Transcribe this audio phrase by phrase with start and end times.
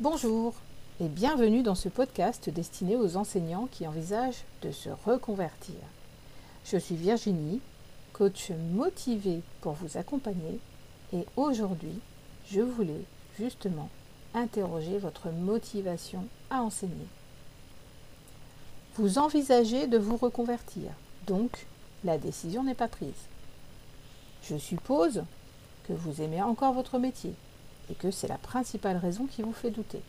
[0.00, 0.54] Bonjour
[1.00, 5.76] et bienvenue dans ce podcast destiné aux enseignants qui envisagent de se reconvertir.
[6.64, 7.60] Je suis Virginie,
[8.12, 10.58] coach motivé pour vous accompagner
[11.12, 12.00] et aujourd'hui,
[12.50, 13.04] je voulais
[13.38, 13.88] justement
[14.34, 17.06] interroger votre motivation à enseigner.
[18.96, 20.90] Vous envisagez de vous reconvertir,
[21.28, 21.66] donc
[22.02, 23.28] la décision n'est pas prise.
[24.42, 25.22] Je suppose
[25.86, 27.32] que vous aimez encore votre métier
[27.90, 30.00] et que c'est la principale raison qui vous fait douter.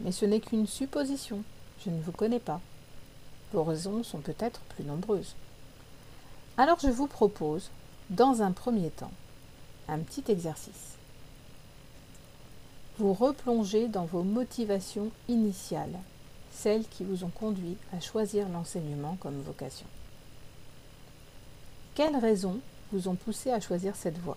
[0.00, 1.42] Mais ce n'est qu'une supposition,
[1.84, 2.60] je ne vous connais pas.
[3.52, 5.34] Vos raisons sont peut-être plus nombreuses.
[6.56, 7.70] Alors je vous propose,
[8.10, 9.12] dans un premier temps,
[9.88, 10.96] un petit exercice.
[12.98, 15.98] Vous replongez dans vos motivations initiales,
[16.52, 19.86] celles qui vous ont conduit à choisir l'enseignement comme vocation.
[21.94, 22.60] Quelles raisons
[22.92, 24.36] vous ont poussé à choisir cette voie?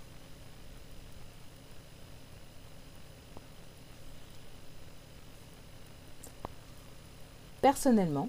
[7.63, 8.27] Personnellement,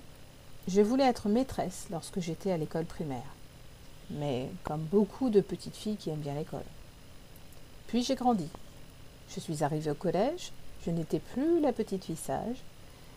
[0.68, 3.34] je voulais être maîtresse lorsque j'étais à l'école primaire,
[4.10, 6.62] mais comme beaucoup de petites filles qui aiment bien l'école.
[7.88, 8.46] Puis j'ai grandi.
[9.34, 10.52] Je suis arrivée au collège,
[10.86, 12.58] je n'étais plus la petite fille sage,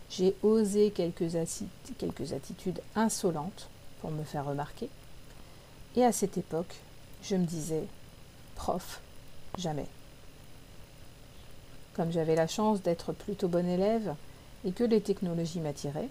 [0.09, 3.69] j'ai osé quelques, attitudes insolentes
[4.01, 4.89] pour me faire remarquer,
[5.95, 6.77] et à cette époque,
[7.21, 7.83] je me disais,
[8.55, 9.01] prof,
[9.59, 9.85] jamais.
[11.93, 14.15] Comme j'avais la chance d'être plutôt bonne élève,
[14.66, 16.09] et que les technologies m'attiraient,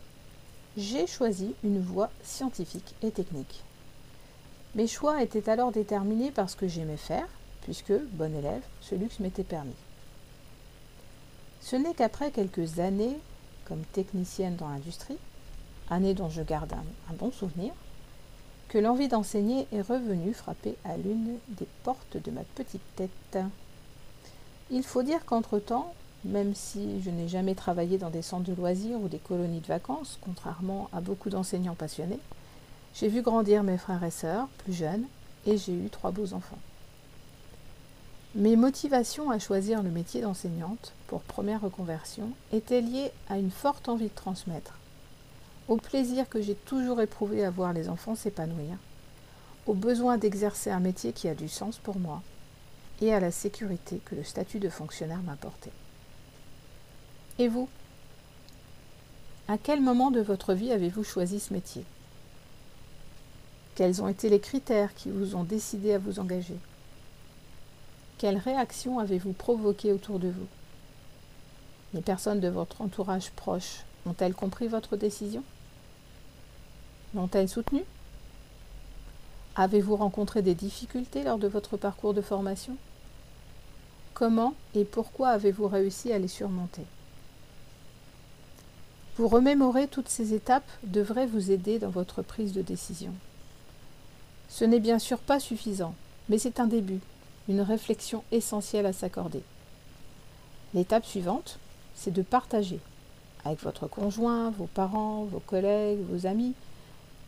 [0.77, 3.63] j'ai choisi une voie scientifique et technique.
[4.75, 7.27] Mes choix étaient alors déterminés par ce que j'aimais faire,
[7.63, 9.75] puisque, bon élève, ce luxe m'était permis.
[11.63, 13.17] Ce n'est qu'après quelques années
[13.67, 15.19] comme technicienne dans l'industrie,
[15.91, 17.73] années dont je garde un, un bon souvenir,
[18.69, 23.39] que l'envie d'enseigner est revenue frapper à l'une des portes de ma petite tête.
[24.71, 25.95] Il faut dire qu'entre-temps,
[26.27, 29.67] même si je n'ai jamais travaillé dans des centres de loisirs ou des colonies de
[29.67, 32.19] vacances, contrairement à beaucoup d'enseignants passionnés,
[32.95, 35.05] j'ai vu grandir mes frères et sœurs, plus jeunes,
[35.47, 36.59] et j'ai eu trois beaux enfants.
[38.35, 43.89] Mes motivations à choisir le métier d'enseignante pour première reconversion étaient liées à une forte
[43.89, 44.75] envie de transmettre,
[45.69, 48.77] au plaisir que j'ai toujours éprouvé à voir les enfants s'épanouir,
[49.67, 52.23] au besoin d'exercer un métier qui a du sens pour moi,
[53.01, 55.73] et à la sécurité que le statut de fonctionnaire m'apportait.
[57.39, 57.69] Et vous?
[59.47, 61.85] À quel moment de votre vie avez-vous choisi ce métier?
[63.75, 66.57] Quels ont été les critères qui vous ont décidé à vous engager?
[68.17, 70.47] Quelles réactions avez-vous provoquées autour de vous?
[71.93, 75.43] Les personnes de votre entourage proche ont-elles compris votre décision?
[77.15, 77.85] L'ont-elles soutenue?
[79.57, 82.77] Avez-vous rencontré des difficultés lors de votre parcours de formation?
[84.15, 86.83] Comment et pourquoi avez-vous réussi à les surmonter?
[89.17, 93.13] Vous remémorer toutes ces étapes devrait vous aider dans votre prise de décision.
[94.49, 95.95] Ce n'est bien sûr pas suffisant,
[96.29, 97.01] mais c'est un début,
[97.49, 99.43] une réflexion essentielle à s'accorder.
[100.75, 101.59] L'étape suivante,
[101.95, 102.81] c'est de partager
[103.45, 106.55] avec votre conjoint, vos parents, vos collègues, vos amis,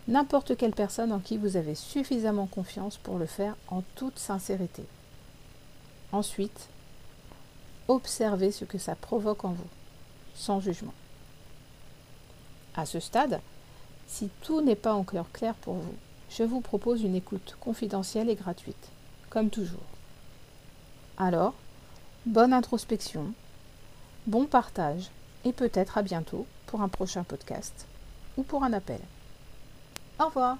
[0.09, 4.83] n'importe quelle personne en qui vous avez suffisamment confiance pour le faire en toute sincérité.
[6.11, 6.69] Ensuite,
[7.87, 9.69] observez ce que ça provoque en vous,
[10.35, 10.95] sans jugement.
[12.79, 13.41] À ce stade,
[14.07, 15.95] si tout n'est pas encore clair pour vous,
[16.31, 18.91] je vous propose une écoute confidentielle et gratuite,
[19.31, 19.83] comme toujours.
[21.17, 21.55] Alors,
[22.25, 23.33] bonne introspection,
[24.29, 25.11] bon partage
[25.45, 27.85] et peut-être à bientôt pour un prochain podcast
[28.37, 29.01] ou pour un appel.
[30.21, 30.57] Au revoir